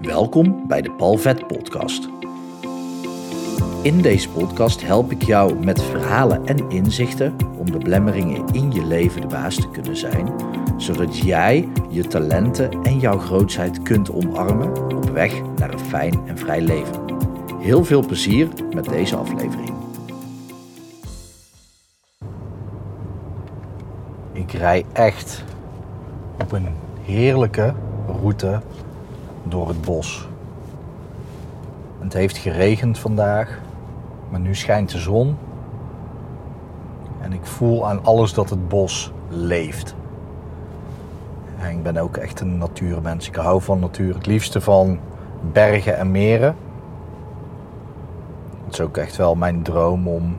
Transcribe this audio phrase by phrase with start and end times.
[0.00, 2.08] Welkom bij de Palvet Podcast.
[3.82, 8.84] In deze podcast help ik jou met verhalen en inzichten om de blemmeringen in je
[8.84, 10.32] leven de baas te kunnen zijn,
[10.76, 16.38] zodat jij je talenten en jouw grootheid kunt omarmen op weg naar een fijn en
[16.38, 17.04] vrij leven.
[17.58, 19.72] Heel veel plezier met deze aflevering.
[24.32, 25.44] Ik rij echt
[26.42, 26.68] op een
[27.04, 27.74] heerlijke
[28.06, 28.60] route
[29.42, 30.28] door het bos.
[31.98, 33.60] Het heeft geregend vandaag,
[34.28, 35.36] maar nu schijnt de zon.
[37.20, 39.94] En ik voel aan alles dat het bos leeft.
[41.58, 43.28] En ik ben ook echt een natuurmens.
[43.28, 44.14] Ik hou van natuur.
[44.14, 44.98] Het liefste van
[45.52, 46.56] bergen en meren.
[48.64, 50.36] Het is ook echt wel mijn droom om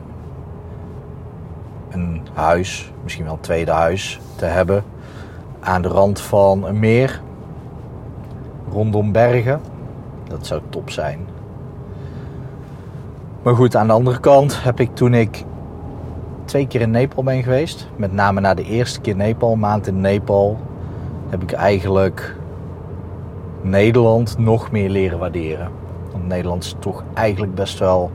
[1.90, 4.84] een huis, misschien wel een tweede huis, te hebben
[5.60, 7.22] aan de rand van een meer
[8.72, 9.60] rondom bergen.
[10.28, 11.18] Dat zou top zijn.
[13.42, 15.44] Maar goed, aan de andere kant heb ik toen ik
[16.44, 20.00] twee keer in Nepal ben geweest, met name na de eerste keer Nepal, maand in
[20.00, 20.58] Nepal,
[21.28, 22.36] heb ik eigenlijk
[23.60, 25.68] Nederland nog meer leren waarderen.
[26.12, 28.10] Want Nederland is toch eigenlijk best wel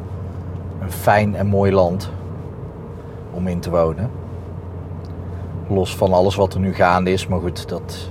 [0.82, 2.12] een fijn en mooi land
[3.32, 4.10] om in te wonen.
[5.67, 8.10] Los van alles wat er nu gaande is, maar goed, dat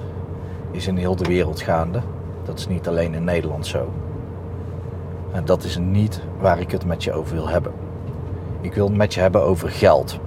[0.71, 2.01] is in heel de wereld gaande.
[2.47, 3.93] Dat is niet alleen in Nederland zo.
[5.33, 7.73] En dat is niet waar ik het met je over wil hebben.
[8.61, 10.19] Ik wil het met je hebben over geld.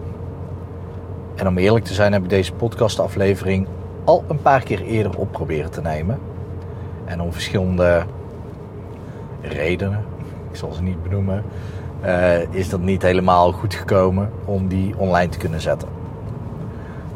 [1.36, 3.68] En om eerlijk te zijn heb ik deze podcastaflevering
[4.04, 6.20] al een paar keer eerder op proberen te nemen.
[7.06, 8.04] En om verschillende
[9.42, 10.06] redenen,
[10.50, 11.44] ik zal ze niet benoemen,
[12.06, 15.90] uh, is dat niet helemaal goed gekomen om die online te kunnen zetten.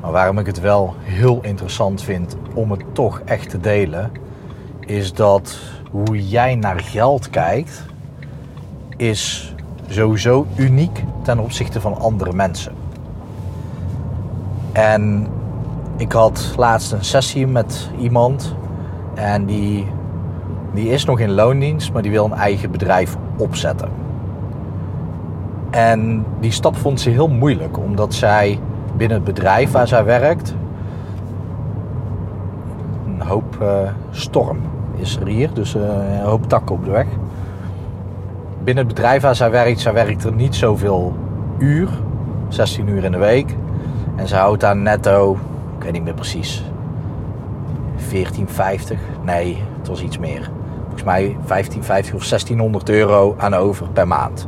[0.02, 4.12] Maar waarom ik het wel heel interessant vind om het toch echt te delen,
[4.86, 5.58] is dat
[5.92, 7.86] hoe jij naar geld kijkt,
[8.98, 9.54] is
[9.88, 12.74] sowieso uniek ten opzichte van andere mensen.
[14.72, 15.28] En
[15.98, 18.56] ik had laatst een sessie met iemand
[19.14, 19.88] en die,
[20.74, 23.90] die is nog in loondienst, maar die wil een eigen bedrijf opzetten.
[25.70, 28.60] En die stap vond ze heel moeilijk, omdat zij
[28.98, 30.56] binnen het bedrijf waar zij werkt
[33.06, 34.60] een hoop uh, storm
[35.04, 37.06] is er hier, dus uh, een hoop takken op de weg.
[38.64, 41.16] Binnen het bedrijf waar zij werkt, zij werkt er niet zoveel
[41.58, 41.90] uur,
[42.48, 43.56] 16 uur in de week.
[44.16, 45.38] En ze houdt daar netto,
[45.78, 46.64] ik weet niet meer precies,
[47.96, 49.00] 1450.
[49.24, 50.50] Nee, het was iets meer.
[50.82, 54.48] Volgens mij 1550 of 1600 euro aan over per maand.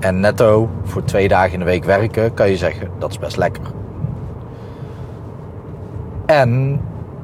[0.00, 3.36] En netto voor twee dagen in de week werken, kan je zeggen, dat is best
[3.36, 3.62] lekker.
[6.26, 6.80] En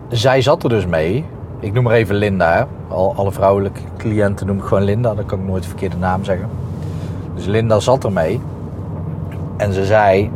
[0.09, 1.25] zij zat er dus mee.
[1.61, 2.69] Ik noem maar even Linda.
[2.89, 5.15] Al, alle vrouwelijke cliënten noem ik gewoon Linda.
[5.15, 6.49] Dan kan ik nooit de verkeerde naam zeggen.
[7.35, 8.41] Dus Linda zat er mee.
[9.57, 10.31] En ze zei: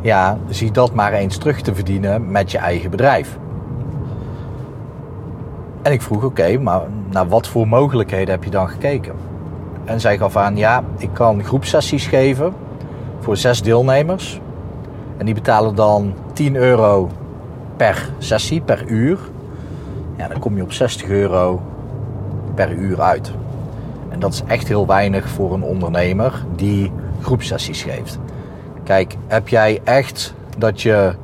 [0.00, 3.38] Ja, zie dat maar eens terug te verdienen met je eigen bedrijf.
[5.82, 9.14] En ik vroeg: Oké, maar naar wat voor mogelijkheden heb je dan gekeken?
[9.84, 12.52] En zij gaf aan: Ja, ik kan groepsessies geven
[13.20, 14.40] voor zes deelnemers.
[15.16, 17.10] En die betalen dan 10 euro
[17.76, 19.18] per sessie, per uur.
[20.20, 21.62] Ja, dan kom je op 60 euro
[22.54, 23.32] per uur uit.
[24.08, 28.18] En dat is echt heel weinig voor een ondernemer die groepsessies geeft.
[28.84, 31.14] Kijk, heb jij echt dat je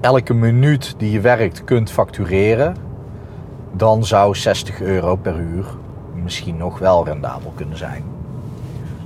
[0.00, 2.76] elke minuut die je werkt kunt factureren,
[3.72, 5.64] dan zou 60 euro per uur
[6.22, 8.04] misschien nog wel rendabel kunnen zijn.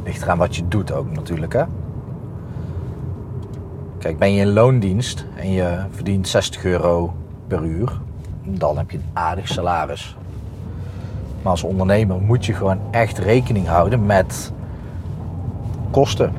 [0.04, 1.64] Ligt eraan wat je doet ook natuurlijk, hè?
[3.98, 7.14] Kijk, ben je in loondienst en je verdient 60 euro
[7.46, 8.00] per uur,
[8.44, 10.16] dan heb je een aardig salaris.
[11.42, 14.52] Maar als ondernemer moet je gewoon echt rekening houden met
[15.90, 16.32] kosten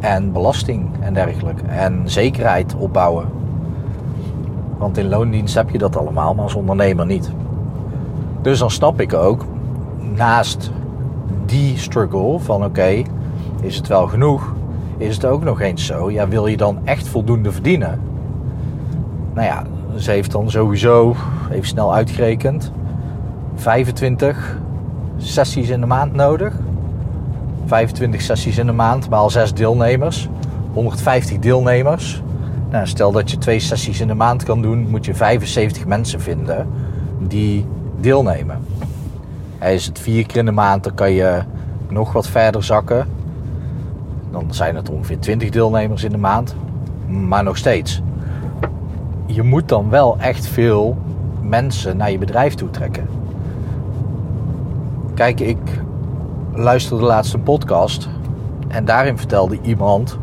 [0.00, 1.62] en belasting en dergelijke.
[1.66, 3.26] En zekerheid opbouwen.
[4.78, 7.30] Want in loondienst heb je dat allemaal, maar als ondernemer niet.
[8.42, 9.44] Dus dan snap ik ook,
[10.14, 10.70] naast
[11.46, 13.02] die struggle van oké,
[13.60, 14.54] is het wel genoeg?
[14.96, 18.00] Is het ook nog eens zo, ja, wil je dan echt voldoende verdienen?
[19.34, 19.62] Nou ja,
[19.96, 21.16] ze heeft dan sowieso,
[21.50, 22.72] even snel uitgerekend,
[23.54, 24.58] 25
[25.16, 26.54] sessies in de maand nodig.
[27.66, 30.28] 25 sessies in de maand, maar al 6 deelnemers.
[30.72, 32.22] 150 deelnemers.
[32.70, 36.20] Nou, stel dat je twee sessies in de maand kan doen, moet je 75 mensen
[36.20, 36.66] vinden
[37.18, 37.66] die
[38.00, 38.58] deelnemen.
[39.60, 41.42] Is het vier keer in de maand, dan kan je
[41.88, 43.06] nog wat verder zakken.
[44.30, 46.54] Dan zijn het ongeveer 20 deelnemers in de maand.
[47.06, 48.02] Maar nog steeds
[49.26, 50.96] je moet dan wel echt veel
[51.40, 53.08] mensen naar je bedrijf toe trekken.
[55.14, 55.82] Kijk, ik
[56.52, 58.08] luisterde de laatste podcast
[58.68, 60.18] en daarin vertelde iemand...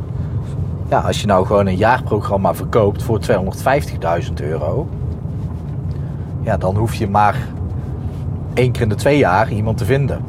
[0.89, 3.19] Ja, als je nou gewoon een jaarprogramma verkoopt voor
[4.27, 4.87] 250.000 euro...
[6.41, 7.47] Ja, dan hoef je maar
[8.53, 10.21] één keer in de twee jaar iemand te vinden.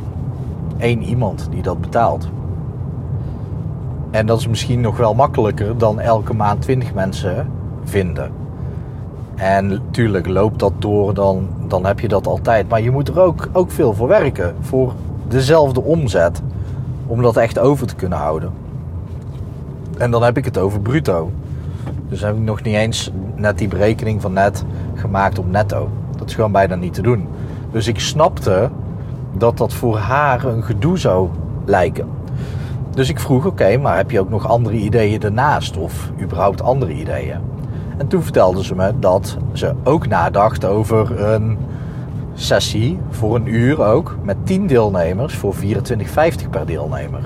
[0.78, 2.28] Eén iemand die dat betaalt.
[4.10, 7.50] En dat is misschien nog wel makkelijker dan elke maand 20 mensen
[7.84, 8.32] vinden.
[9.42, 12.68] En natuurlijk loopt dat door, dan, dan heb je dat altijd.
[12.68, 14.54] Maar je moet er ook, ook veel voor werken.
[14.60, 14.92] Voor
[15.28, 16.42] dezelfde omzet.
[17.06, 18.52] Om dat echt over te kunnen houden.
[19.98, 21.30] En dan heb ik het over bruto.
[22.08, 25.88] Dus heb ik nog niet eens net die berekening van net gemaakt op netto.
[26.18, 27.28] Dat is gewoon bijna niet te doen.
[27.70, 28.70] Dus ik snapte
[29.32, 31.28] dat dat voor haar een gedoe zou
[31.64, 32.08] lijken.
[32.90, 35.76] Dus ik vroeg: oké, maar heb je ook nog andere ideeën ernaast?
[35.76, 37.51] Of überhaupt andere ideeën?
[37.96, 41.58] En toen vertelde ze me dat ze ook nadacht over een
[42.34, 47.20] sessie voor een uur ook met 10 deelnemers voor 24,50 per deelnemer.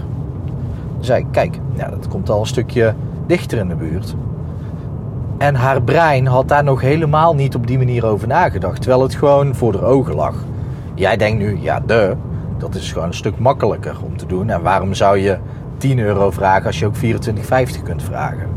[0.94, 2.94] Toen zei ik: kijk, ja, dat komt al een stukje
[3.26, 4.14] dichter in de buurt.
[5.38, 8.80] En haar brein had daar nog helemaal niet op die manier over nagedacht.
[8.80, 10.34] Terwijl het gewoon voor de ogen lag.
[10.94, 12.14] Jij denkt nu, ja, de,
[12.58, 14.50] dat is gewoon een stuk makkelijker om te doen.
[14.50, 15.38] En waarom zou je
[15.76, 18.48] 10 euro vragen als je ook 24,50 kunt vragen?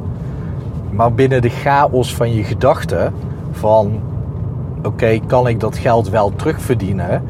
[0.92, 3.14] Maar binnen de chaos van je gedachten
[3.52, 4.00] van...
[4.84, 7.24] Oké, kan ik dat geld wel terugverdienen?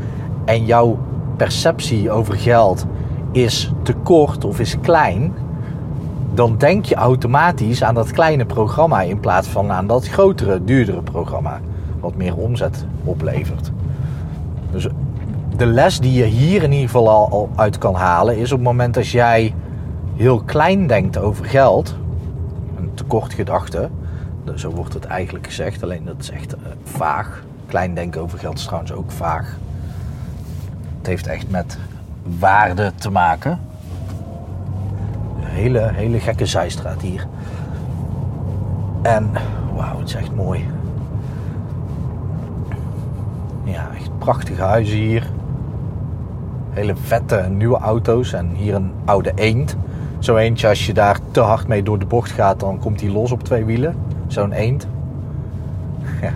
[0.45, 0.97] En jouw
[1.37, 2.85] perceptie over geld
[3.31, 5.33] is te kort of is klein
[6.33, 11.01] dan denk je automatisch aan dat kleine programma in plaats van aan dat grotere, duurdere
[11.01, 11.59] programma.
[11.99, 13.71] Wat meer omzet oplevert.
[14.71, 14.87] Dus
[15.55, 18.67] de les die je hier in ieder geval al uit kan halen is op het
[18.67, 19.53] moment dat jij
[20.15, 21.95] heel klein denkt over geld,
[23.13, 23.89] een tekortgedachte,
[24.55, 27.43] zo wordt het eigenlijk gezegd, alleen dat is echt uh, vaag.
[27.67, 29.57] Klein denken over geld is trouwens ook vaag.
[30.97, 31.77] Het heeft echt met
[32.39, 33.59] waarde te maken
[35.59, 37.27] hele, hele gekke zijstraat hier.
[39.01, 39.31] En
[39.75, 40.65] wauw, het is echt mooi.
[43.63, 45.29] Ja, echt prachtige huizen hier.
[46.69, 49.75] Hele vette nieuwe auto's en hier een oude eend.
[50.19, 53.09] Zo eentje, als je daar te hard mee door de bocht gaat, dan komt hij
[53.09, 53.95] los op twee wielen.
[54.27, 54.87] Zo'n eend.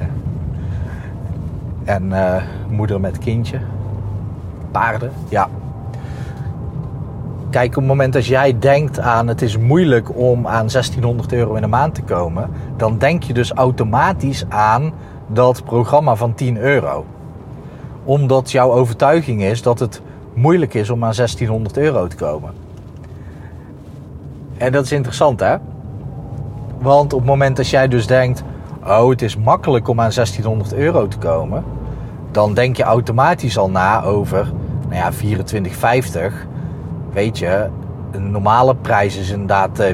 [1.83, 3.59] en uh, moeder met kindje.
[4.71, 5.49] Paarden, ja,
[7.53, 11.53] Kijk, op het moment dat jij denkt aan het is moeilijk om aan 1600 euro
[11.55, 14.93] in de maand te komen, dan denk je dus automatisch aan
[15.27, 17.05] dat programma van 10 euro.
[18.03, 20.01] Omdat jouw overtuiging is dat het
[20.33, 22.62] moeilijk is om aan 1600 euro te komen.
[24.63, 25.55] En dat is interessant hè?
[26.79, 28.43] Want op het moment dat jij dus denkt,
[28.87, 31.63] oh het is makkelijk om aan 1600 euro te komen,
[32.31, 34.51] dan denk je automatisch al na over,
[34.89, 35.11] nou ja,
[36.29, 36.33] 24,50
[37.13, 37.69] weet je,
[38.11, 39.93] een normale prijs is inderdaad 24,50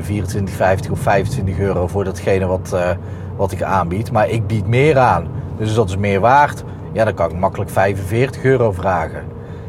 [0.60, 2.90] eh, of 25 euro voor datgene wat, uh,
[3.36, 4.12] wat ik aanbied.
[4.12, 5.28] Maar ik bied meer aan.
[5.58, 6.64] Dus dat is meer waard.
[6.92, 9.24] Ja, dan kan ik makkelijk 45 euro vragen.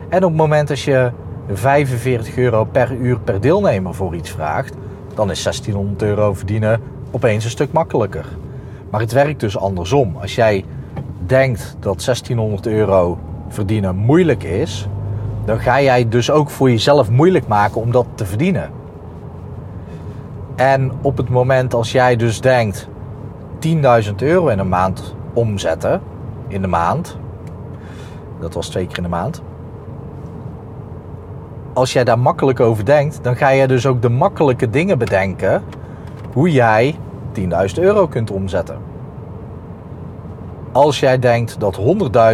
[0.09, 1.11] En op het moment dat je
[1.53, 4.75] 45 euro per uur per deelnemer voor iets vraagt,
[5.15, 6.81] dan is 1600 euro verdienen
[7.11, 8.25] opeens een stuk makkelijker.
[8.91, 10.17] Maar het werkt dus andersom.
[10.21, 10.65] Als jij
[11.27, 13.19] denkt dat 1600 euro
[13.49, 14.89] verdienen moeilijk is,
[15.45, 18.71] dan ga jij dus ook voor jezelf moeilijk maken om dat te verdienen.
[20.57, 22.89] En op het moment als jij dus denkt
[23.67, 26.01] 10.000 euro in een maand omzetten,
[26.49, 27.17] in de maand,
[28.41, 29.43] dat was twee keer in de maand.
[31.73, 35.63] Als jij daar makkelijk over denkt, dan ga je dus ook de makkelijke dingen bedenken
[36.33, 36.95] hoe jij
[37.33, 38.79] 10.000 euro kunt omzetten.
[40.73, 41.79] Als jij denkt dat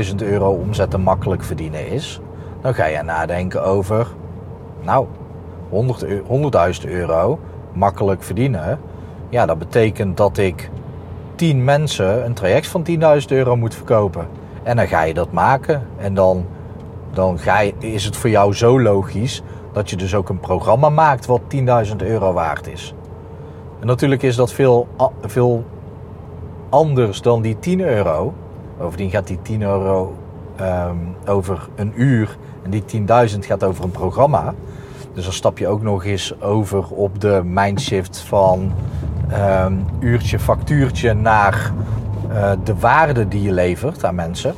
[0.09, 2.21] 100.000 euro omzetten makkelijk verdienen is,
[2.61, 4.07] dan ga je nadenken over,
[4.83, 5.07] nou,
[5.71, 7.39] 100.000 euro
[7.73, 8.79] makkelijk verdienen.
[9.29, 10.71] Ja, dat betekent dat ik
[11.35, 12.97] 10 mensen een traject van 10.000
[13.29, 14.27] euro moet verkopen.
[14.63, 15.87] En dan ga je dat maken.
[15.97, 16.47] En dan,
[17.17, 19.43] dan ga je, is het voor jou zo logisch
[19.73, 21.41] dat je dus ook een programma maakt wat
[21.89, 22.95] 10.000 euro waard is.
[23.81, 24.89] En natuurlijk is dat veel,
[25.21, 25.65] veel
[26.69, 28.35] anders dan die 10 euro.
[28.79, 30.15] Bovendien gaat die 10 euro
[30.61, 32.85] um, over een uur en die
[33.33, 34.55] 10.000 gaat over een programma.
[35.13, 38.73] Dus dan stap je ook nog eens over op de mindshift van
[39.61, 41.73] um, uurtje, factuurtje naar
[42.31, 44.55] uh, de waarde die je levert aan mensen.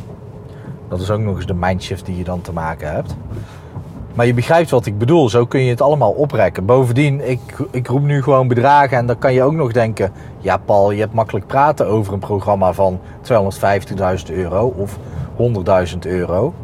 [0.89, 3.17] Dat is ook nog eens de mindshift die je dan te maken hebt.
[4.15, 5.29] Maar je begrijpt wat ik bedoel.
[5.29, 6.65] Zo kun je het allemaal oprekken.
[6.65, 7.41] Bovendien, ik,
[7.71, 8.97] ik roep nu gewoon bedragen.
[8.97, 10.13] En dan kan je ook nog denken...
[10.39, 13.01] Ja, Paul, je hebt makkelijk praten over een programma van
[14.29, 14.99] 250.000 euro of
[15.93, 16.55] 100.000 euro.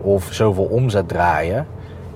[0.00, 1.66] of zoveel omzet draaien.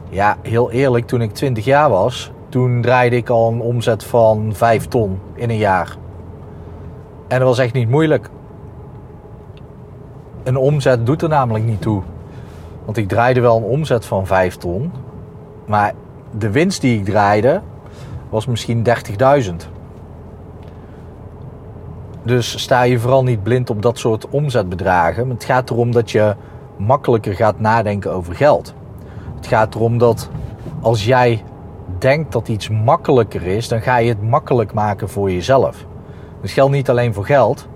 [0.08, 4.50] Ja, heel eerlijk, toen ik 20 jaar was, toen draaide ik al een omzet van
[4.54, 5.96] 5 ton in een jaar.
[7.28, 8.30] En dat was echt niet moeilijk.
[10.46, 12.02] Een omzet doet er namelijk niet toe.
[12.84, 14.92] Want ik draaide wel een omzet van 5 ton.
[15.64, 15.92] Maar
[16.38, 17.60] de winst die ik draaide
[18.28, 18.86] was misschien
[19.48, 19.54] 30.000.
[22.22, 25.30] Dus sta je vooral niet blind op dat soort omzetbedragen.
[25.30, 26.34] Het gaat erom dat je
[26.76, 28.74] makkelijker gaat nadenken over geld.
[29.36, 30.30] Het gaat erom dat
[30.80, 31.42] als jij
[31.98, 35.86] denkt dat iets makkelijker is, dan ga je het makkelijk maken voor jezelf.
[36.40, 37.68] Dus geldt niet alleen voor geld,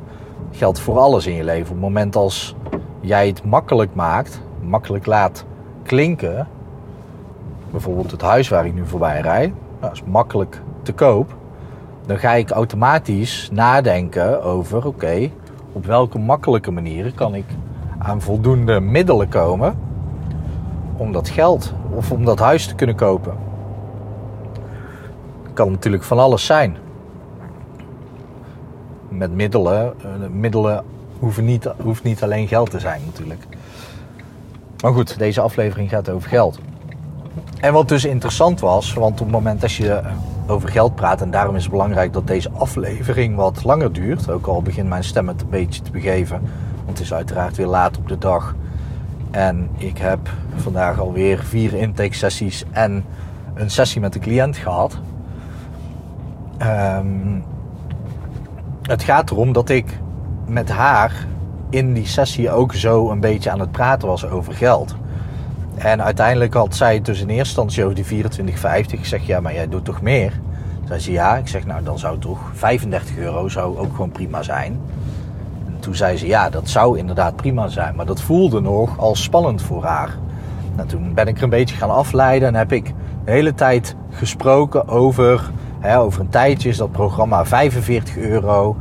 [0.51, 1.67] geldt voor alles in je leven.
[1.67, 2.55] Op het moment als
[3.01, 5.45] jij het makkelijk maakt, makkelijk laat
[5.83, 6.49] klinken,
[7.71, 11.35] bijvoorbeeld het huis waar ik nu voorbij rijd, dat is makkelijk te koop,
[12.07, 15.31] dan ga ik automatisch nadenken over: oké,
[15.73, 17.45] op welke makkelijke manieren kan ik
[17.99, 19.79] aan voldoende middelen komen
[20.97, 23.35] om dat geld of om dat huis te kunnen kopen.
[25.53, 26.77] Kan natuurlijk van alles zijn.
[29.09, 30.85] Met middelen, eh, middelen
[31.21, 33.47] hoeven niet, hoeft niet alleen geld te zijn natuurlijk.
[34.83, 36.59] Maar goed, deze aflevering gaat over geld.
[37.61, 40.01] En wat dus interessant was, want op het moment dat je
[40.47, 44.47] over geld praat, en daarom is het belangrijk dat deze aflevering wat langer duurt, ook
[44.47, 46.41] al begint mijn stem het een beetje te begeven,
[46.85, 48.55] want het is uiteraard weer laat op de dag.
[49.31, 53.05] En ik heb vandaag alweer vier intake sessies en
[53.55, 54.99] een sessie met de cliënt gehad.
[56.63, 57.45] Um,
[58.83, 59.99] het gaat erom dat ik
[60.51, 61.27] met haar
[61.71, 64.95] in die sessie ook zo een beetje aan het praten was over geld.
[65.75, 68.91] En uiteindelijk had zij dus in eerste instantie over die 24,50.
[68.91, 70.41] Ik zeg, ja, maar jij doet toch meer?
[70.85, 71.37] Zij zei, ja.
[71.37, 74.81] Ik zeg, nou, dan zou toch 35 euro zou ook gewoon prima zijn.
[75.67, 77.95] En toen zei ze, ja, dat zou inderdaad prima zijn.
[77.95, 80.19] Maar dat voelde nog als spannend voor haar.
[80.77, 83.97] Nou, toen ben ik er een beetje gaan afleiden en heb ik de hele tijd
[84.11, 85.51] gesproken over...
[85.79, 88.77] Hè, over een tijdje is dat programma 45 euro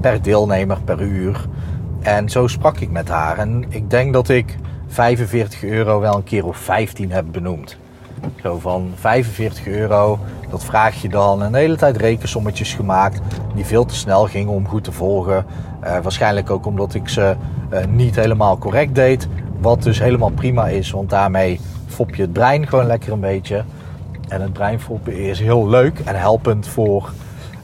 [0.00, 1.46] per deelnemer per uur.
[2.00, 3.38] En zo sprak ik met haar.
[3.38, 7.76] En ik denk dat ik 45 euro wel een keer of 15 heb benoemd.
[8.42, 10.18] Zo van 45 euro,
[10.50, 11.42] dat vraag je dan.
[11.42, 13.20] En hele tijd rekensommetjes gemaakt
[13.54, 15.46] die veel te snel gingen om goed te volgen.
[15.84, 17.36] Uh, waarschijnlijk ook omdat ik ze
[17.72, 19.28] uh, niet helemaal correct deed.
[19.60, 23.64] Wat dus helemaal prima is, want daarmee fop je het brein gewoon lekker een beetje.
[24.28, 27.12] En het breinfoppen is heel leuk en helpend voor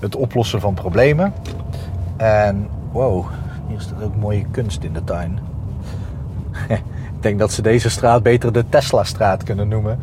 [0.01, 1.33] het oplossen van problemen.
[2.21, 3.27] En wow,
[3.69, 5.39] hier staat ook mooie kunst in de tuin.
[6.69, 9.99] ik denk dat ze deze straat beter de Tesla-straat kunnen noemen.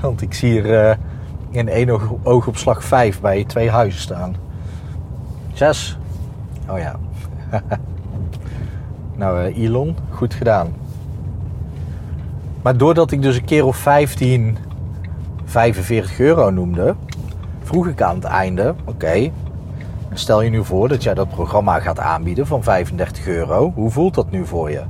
[0.00, 0.96] Want ik zie hier uh,
[1.50, 4.36] in één oogopslag vijf bij twee huizen staan.
[5.52, 5.98] Zes.
[6.68, 6.96] Oh ja.
[9.16, 10.72] nou, uh, Elon, goed gedaan.
[12.62, 14.58] Maar doordat ik dus een keer of 15
[15.44, 16.94] 45 euro noemde,
[17.62, 19.30] vroeg ik aan het einde: oké,
[20.12, 23.72] Stel je nu voor dat jij dat programma gaat aanbieden van 35 euro.
[23.74, 24.82] Hoe voelt dat nu voor je?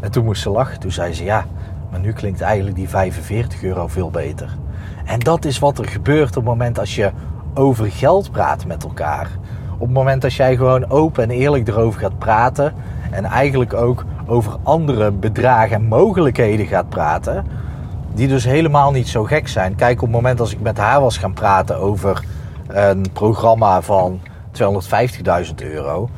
[0.00, 0.80] En toen moest ze lachen.
[0.80, 1.46] Toen zei ze ja,
[1.90, 4.56] maar nu klinkt eigenlijk die 45 euro veel beter.
[5.04, 7.10] En dat is wat er gebeurt op het moment als je
[7.54, 9.28] over geld praat met elkaar.
[9.74, 12.72] Op het moment dat jij gewoon open en eerlijk erover gaat praten.
[13.10, 17.46] En eigenlijk ook over andere bedragen en mogelijkheden gaat praten.
[18.14, 19.74] Die dus helemaal niet zo gek zijn.
[19.74, 22.24] Kijk, op het moment als ik met haar was gaan praten over
[22.66, 24.20] een programma van
[24.52, 26.08] 250.000 euro,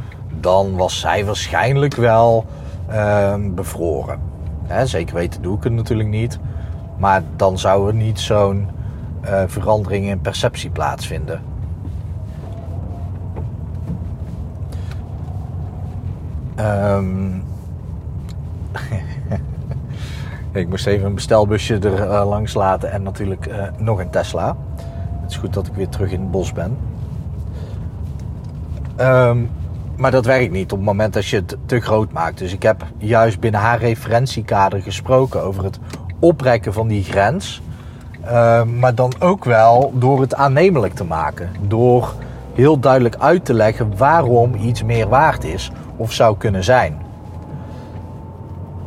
[0.40, 2.44] dan was zij waarschijnlijk wel
[2.90, 4.20] uh, bevroren.
[4.66, 6.38] Hè, zeker weten doe ik het natuurlijk niet.
[6.96, 8.68] Maar dan zou er niet zo'n
[9.24, 11.42] uh, verandering in perceptie plaatsvinden.
[16.60, 17.44] Um,
[20.52, 24.56] ik moest even een bestelbusje er uh, langs laten en natuurlijk uh, nog een Tesla.
[25.20, 26.76] Het is goed dat ik weer terug in het bos ben.
[29.00, 29.50] Um,
[29.96, 32.38] maar dat werkt niet op het moment dat je het te groot maakt.
[32.38, 35.78] Dus ik heb juist binnen haar referentiekader gesproken over het
[36.18, 37.62] oprekken van die grens.
[38.24, 41.50] Uh, maar dan ook wel door het aannemelijk te maken.
[41.60, 42.14] Door
[42.54, 46.98] heel duidelijk uit te leggen waarom iets meer waard is of zou kunnen zijn.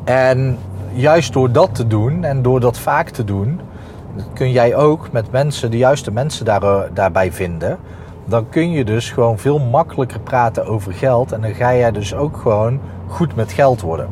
[0.04, 0.58] En
[0.94, 3.60] juist door dat te doen en door dat vaak te doen,
[4.34, 7.78] kun jij ook met mensen, de juiste mensen daar, eh, daarbij vinden
[8.28, 11.32] dan kun je dus gewoon veel makkelijker praten over geld.
[11.32, 14.08] En dan ga jij dus ook gewoon goed met geld worden.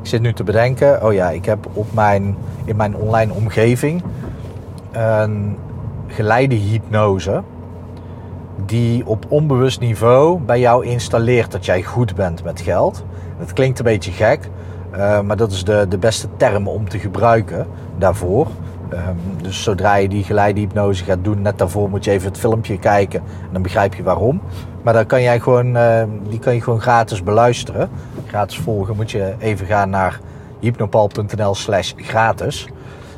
[0.00, 4.02] Ik zit nu te bedenken, oh ja, ik heb op mijn, in mijn online omgeving
[4.92, 5.56] een
[6.06, 7.42] geleide hypnose.
[8.66, 13.04] Die op onbewust niveau bij jou installeert dat jij goed bent met geld.
[13.38, 14.48] Dat klinkt een beetje gek.
[14.90, 17.66] Eh, maar dat is de, de beste term om te gebruiken
[17.98, 18.46] daarvoor.
[18.88, 22.78] Ehm, dus zodra je die geleidehypnose gaat doen, net daarvoor moet je even het filmpje
[22.78, 23.20] kijken.
[23.20, 24.40] En dan begrijp je waarom.
[24.82, 27.88] Maar dan kan jij gewoon, uh, die kan je gewoon gratis beluisteren.
[28.26, 30.20] Gratis volgen moet je even gaan naar
[30.60, 32.68] hypnopal.nl slash gratis.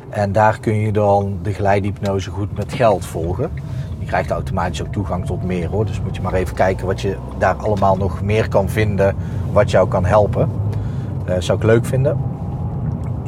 [0.09, 3.51] En daar kun je dan de geleidehypnose goed met geld volgen.
[3.99, 5.85] Je krijgt automatisch ook toegang tot meer hoor.
[5.85, 9.15] Dus moet je maar even kijken wat je daar allemaal nog meer kan vinden.
[9.51, 10.49] Wat jou kan helpen.
[11.29, 12.30] Uh, zou ik leuk vinden.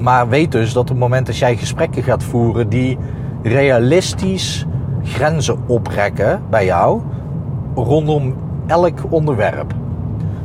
[0.01, 2.97] Maar weet dus dat op het moment dat jij gesprekken gaat voeren die
[3.43, 4.65] realistisch
[5.03, 7.01] grenzen oprekken bij jou
[7.75, 8.35] rondom
[8.67, 9.73] elk onderwerp.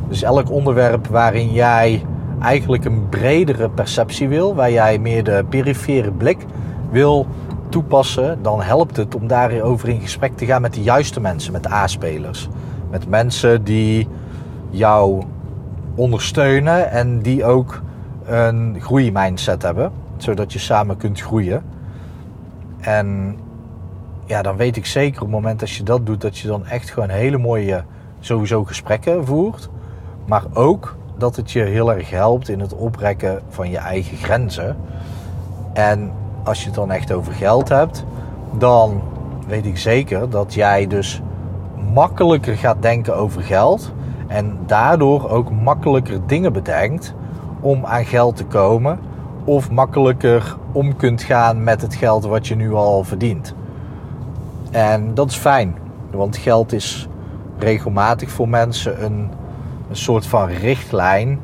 [0.07, 2.05] Dus elk onderwerp waarin jij
[2.41, 6.45] eigenlijk een bredere perceptie wil, waar jij meer de perifere blik
[6.91, 7.27] wil
[7.69, 11.71] toepassen, dan helpt het om daarover in gesprek te gaan met de juiste mensen, met
[11.71, 12.47] A-spelers.
[12.89, 14.07] Met mensen die
[14.69, 15.23] jou
[15.95, 17.81] ondersteunen en die ook
[18.29, 21.63] een groeimindset hebben, zodat je samen kunt groeien.
[22.79, 23.37] En
[24.25, 26.65] ja, dan weet ik zeker op het moment dat je dat doet, dat je dan
[26.65, 27.83] echt gewoon hele mooie
[28.19, 29.69] sowieso gesprekken voert.
[30.25, 34.77] Maar ook dat het je heel erg helpt in het oprekken van je eigen grenzen.
[35.73, 36.11] En
[36.43, 38.05] als je het dan echt over geld hebt,
[38.57, 39.01] dan
[39.47, 41.21] weet ik zeker dat jij dus
[41.93, 43.93] makkelijker gaat denken over geld.
[44.27, 47.13] En daardoor ook makkelijker dingen bedenkt
[47.59, 48.99] om aan geld te komen.
[49.43, 53.53] Of makkelijker om kunt gaan met het geld wat je nu al verdient.
[54.71, 55.75] En dat is fijn,
[56.11, 57.07] want geld is
[57.57, 59.29] regelmatig voor mensen een,
[59.89, 61.39] een soort van richtlijn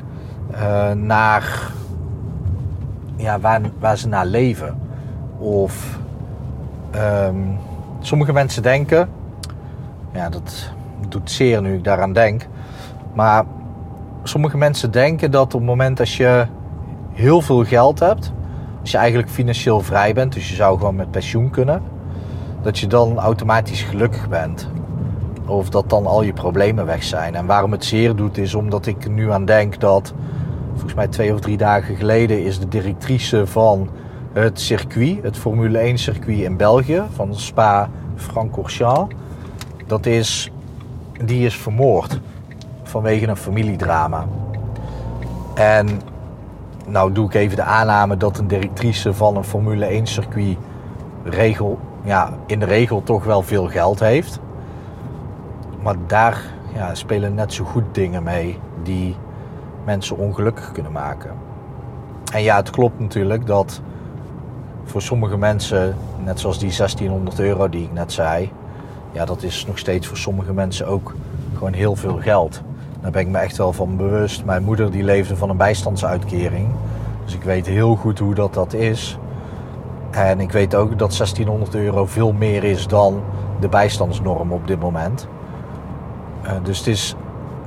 [0.52, 1.72] uh, naar
[3.16, 4.78] ja, waar, waar ze naar leven.
[5.38, 5.98] Of
[6.94, 7.58] um,
[8.00, 9.08] sommige mensen denken,
[10.12, 10.70] ja, dat
[11.08, 12.46] doet zeer nu ik daaraan denk,
[13.14, 13.44] maar
[14.28, 16.46] sommige mensen denken dat op het moment dat je
[17.12, 18.32] heel veel geld hebt,
[18.80, 21.82] als je eigenlijk financieel vrij bent, dus je zou gewoon met pensioen kunnen,
[22.62, 24.68] dat je dan automatisch gelukkig bent.
[25.46, 27.34] Of dat dan al je problemen weg zijn.
[27.34, 30.14] En waarom het zeer doet is omdat ik nu aan denk dat,
[30.72, 33.88] volgens mij twee of drie dagen geleden, is de directrice van
[34.32, 39.14] het circuit, het Formule 1 circuit in België, van Spa-Francorchamps,
[39.86, 40.50] dat is,
[41.24, 42.20] die is vermoord
[42.96, 44.26] vanwege een familiedrama.
[45.54, 46.00] En
[46.86, 50.56] nou doe ik even de aanname dat een directrice van een Formule 1 circuit
[51.24, 54.40] regel, ja, in de regel toch wel veel geld heeft.
[55.82, 56.42] Maar daar
[56.74, 59.16] ja, spelen net zo goed dingen mee die
[59.84, 61.30] mensen ongelukkig kunnen maken.
[62.32, 63.80] En ja, het klopt natuurlijk dat
[64.84, 68.50] voor sommige mensen, net zoals die 1600 euro die ik net zei,
[69.12, 71.14] ja, dat is nog steeds voor sommige mensen ook
[71.54, 72.62] gewoon heel veel geld.
[73.06, 74.44] Daar ben ik me echt wel van bewust.
[74.44, 76.68] Mijn moeder die leefde van een bijstandsuitkering.
[77.24, 79.18] Dus ik weet heel goed hoe dat, dat is.
[80.10, 83.22] En ik weet ook dat 1600 euro veel meer is dan
[83.60, 85.28] de bijstandsnorm op dit moment.
[86.44, 87.14] Uh, dus is,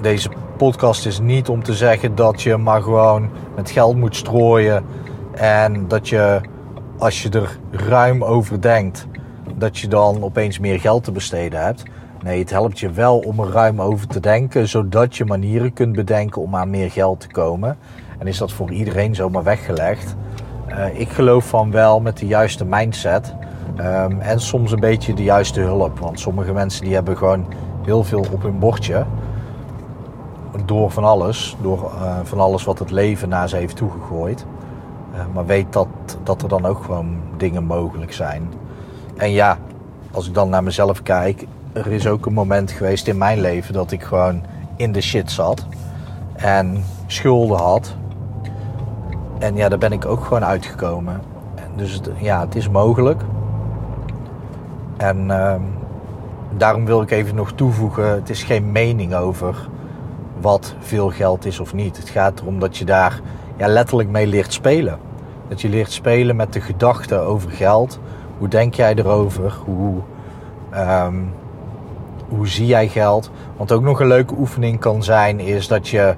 [0.02, 4.86] deze podcast is niet om te zeggen dat je maar gewoon met geld moet strooien.
[5.32, 6.42] En dat je,
[6.98, 9.08] als je er ruim over denkt,
[9.56, 11.84] dat je dan opeens meer geld te besteden hebt.
[12.24, 15.96] Nee, het helpt je wel om er ruim over te denken, zodat je manieren kunt
[15.96, 17.78] bedenken om aan meer geld te komen.
[18.18, 20.16] En is dat voor iedereen zomaar weggelegd?
[20.70, 23.34] Uh, ik geloof van wel met de juiste mindset
[23.78, 26.00] um, en soms een beetje de juiste hulp.
[26.00, 27.46] Want sommige mensen die hebben gewoon
[27.86, 29.06] heel veel op hun bordje.
[30.66, 34.46] Door van alles, door uh, van alles wat het leven naar ze heeft toegegooid.
[35.14, 35.88] Uh, maar weet dat,
[36.24, 38.50] dat er dan ook gewoon dingen mogelijk zijn.
[39.18, 39.58] En ja,
[40.12, 43.74] als ik dan naar mezelf kijk, er is ook een moment geweest in mijn leven
[43.74, 44.42] dat ik gewoon
[44.76, 45.66] in de shit zat.
[46.36, 47.96] En schulden had.
[49.40, 51.22] En ja, daar ben ik ook gewoon uitgekomen.
[51.76, 53.22] Dus ja, het is mogelijk.
[54.98, 55.56] En uh,
[56.58, 59.68] daarom wil ik even nog toevoegen: het is geen mening over
[60.42, 61.98] wat veel geld is of niet.
[61.98, 63.20] Het gaat erom dat je daar
[63.58, 65.00] ja, letterlijk mee leert spelen.
[65.48, 68.00] Dat je leert spelen met de gedachten over geld.
[68.38, 69.58] Hoe denk jij erover?
[69.66, 70.02] Hoe,
[70.76, 71.34] um,
[72.30, 73.32] hoe zie jij geld?
[73.58, 76.16] Want ook nog een leuke oefening kan zijn, is dat je,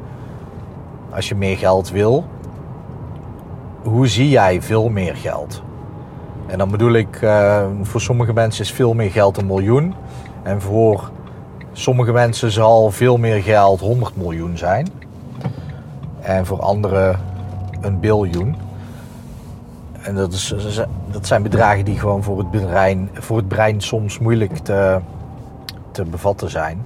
[1.10, 2.26] als je meer geld wil,
[3.84, 5.62] hoe zie jij veel meer geld?
[6.48, 9.94] En dan bedoel ik, uh, voor sommige mensen is veel meer geld een miljoen.
[10.44, 11.12] En voor
[11.72, 14.88] sommige mensen zal veel meer geld 100 miljoen zijn.
[16.20, 17.20] En voor anderen
[17.82, 18.56] een biljoen.
[20.02, 20.54] En dat, is,
[21.12, 25.00] dat zijn bedragen die gewoon voor het, brein, voor het brein soms moeilijk te,
[25.92, 26.86] te bevatten zijn.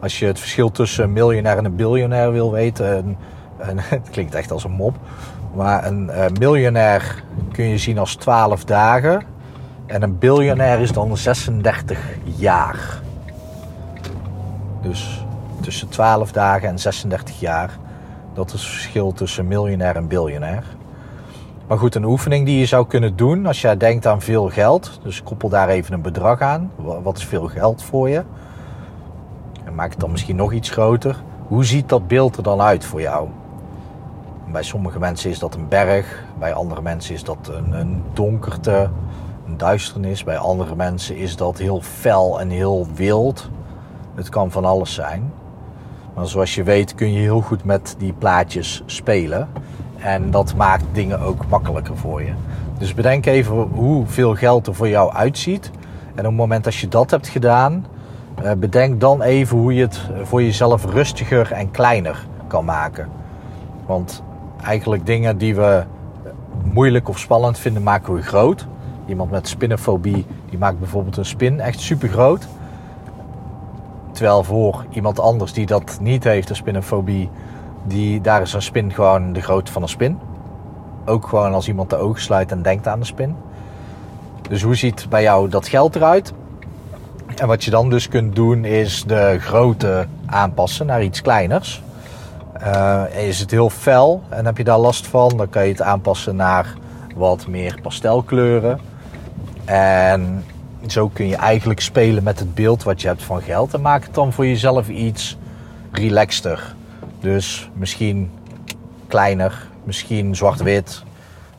[0.00, 3.16] Als je het verschil tussen een miljonair en een biljonair wil weten, een
[3.60, 4.96] En, het klinkt echt als een mop.
[5.54, 9.22] Maar een uh, miljonair kun je zien als 12 dagen.
[9.86, 13.00] En een biljonair is dan 36 jaar.
[14.82, 15.24] Dus
[15.60, 17.70] tussen 12 dagen en 36 jaar.
[18.34, 20.64] Dat is het verschil tussen miljonair en biljonair.
[21.70, 25.00] Maar goed, een oefening die je zou kunnen doen als jij denkt aan veel geld.
[25.02, 26.72] Dus koppel daar even een bedrag aan.
[27.02, 28.22] Wat is veel geld voor je?
[29.64, 31.22] En maak het dan misschien nog iets groter.
[31.46, 33.28] Hoe ziet dat beeld er dan uit voor jou?
[34.52, 36.24] Bij sommige mensen is dat een berg.
[36.38, 38.90] Bij andere mensen is dat een, een donkerte,
[39.46, 40.24] een duisternis.
[40.24, 43.50] Bij andere mensen is dat heel fel en heel wild.
[44.14, 45.32] Het kan van alles zijn.
[46.14, 49.48] Maar zoals je weet kun je heel goed met die plaatjes spelen.
[50.02, 52.32] En dat maakt dingen ook makkelijker voor je.
[52.78, 55.70] Dus bedenk even hoeveel geld er voor jou uitziet.
[56.14, 57.86] En op het moment dat je dat hebt gedaan,
[58.42, 63.08] eh, bedenk dan even hoe je het voor jezelf rustiger en kleiner kan maken.
[63.86, 64.22] Want
[64.64, 65.84] eigenlijk dingen die we
[66.62, 68.66] moeilijk of spannend vinden, maken we groot.
[69.06, 72.46] Iemand met spinnenfobie, die maakt bijvoorbeeld een spin echt super groot.
[74.12, 77.30] Terwijl voor iemand anders die dat niet heeft, een spinnenfobie,
[77.84, 80.18] die, daar is een spin gewoon de grootte van een spin.
[81.04, 83.36] Ook gewoon als iemand de ogen sluit en denkt aan de spin.
[84.48, 86.32] Dus hoe ziet bij jou dat geld eruit?
[87.36, 91.82] En wat je dan dus kunt doen is de grootte aanpassen naar iets kleiners.
[92.62, 95.82] Uh, is het heel fel en heb je daar last van, dan kan je het
[95.82, 96.74] aanpassen naar
[97.16, 98.80] wat meer pastelkleuren.
[99.64, 100.44] En
[100.86, 104.02] zo kun je eigenlijk spelen met het beeld wat je hebt van geld en maak
[104.02, 105.36] het dan voor jezelf iets
[105.92, 106.74] relaxter.
[107.20, 108.30] Dus misschien
[109.06, 111.02] kleiner, misschien zwart-wit,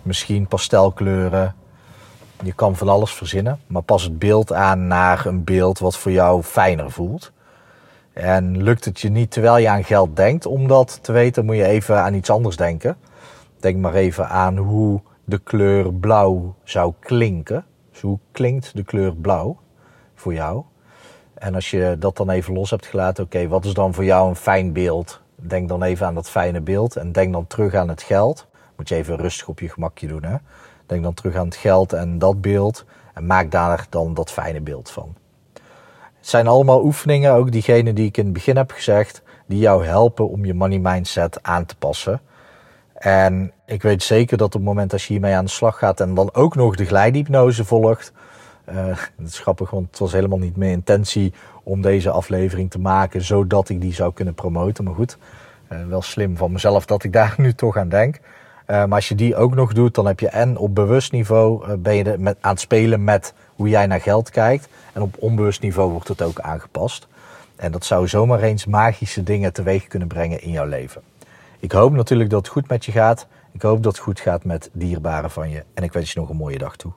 [0.01, 1.55] misschien pastelkleuren.
[2.43, 6.11] Je kan van alles verzinnen, maar pas het beeld aan naar een beeld wat voor
[6.11, 7.31] jou fijner voelt.
[8.13, 11.55] En lukt het je niet terwijl je aan geld denkt, om dat te weten moet
[11.55, 12.97] je even aan iets anders denken.
[13.59, 17.65] Denk maar even aan hoe de kleur blauw zou klinken.
[17.91, 19.59] Dus hoe klinkt de kleur blauw
[20.15, 20.63] voor jou?
[21.33, 24.29] En als je dat dan even los hebt gelaten, oké, wat is dan voor jou
[24.29, 25.21] een fijn beeld?
[25.41, 28.47] Denk dan even aan dat fijne beeld en denk dan terug aan het geld.
[28.75, 30.35] Moet je even rustig op je gemakje doen, hè?
[30.85, 34.61] Denk dan terug aan het geld en dat beeld en maak daar dan dat fijne
[34.61, 35.15] beeld van.
[36.21, 39.85] Het zijn allemaal oefeningen, ook diegene die ik in het begin heb gezegd, die jou
[39.85, 42.21] helpen om je money mindset aan te passen.
[42.93, 45.99] En ik weet zeker dat op het moment dat je hiermee aan de slag gaat
[45.99, 48.11] en dan ook nog de glijhypnose volgt.
[48.71, 48.85] Uh,
[49.17, 53.21] het is grappig, want het was helemaal niet mijn intentie om deze aflevering te maken
[53.21, 54.83] zodat ik die zou kunnen promoten.
[54.83, 55.17] Maar goed,
[55.71, 58.15] uh, wel slim van mezelf dat ik daar nu toch aan denk.
[58.15, 58.21] Uh,
[58.67, 61.95] maar als je die ook nog doet, dan heb je en op bewust niveau ben
[61.95, 64.67] je aan het spelen met hoe jij naar geld kijkt.
[64.93, 67.07] En op onbewust niveau wordt het ook aangepast.
[67.55, 71.01] En dat zou zomaar eens magische dingen teweeg kunnen brengen in jouw leven.
[71.59, 73.27] Ik hoop natuurlijk dat het goed met je gaat.
[73.51, 75.63] Ik hoop dat het goed gaat met dierbaren van je.
[75.73, 76.91] En ik wens je nog een mooie dag toe.